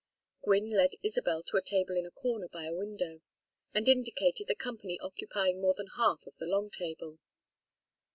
[0.43, 3.21] Gwynne led Isabel to a table in a corner by a window,
[3.71, 7.19] and indicated the company occupying more than half of the long table.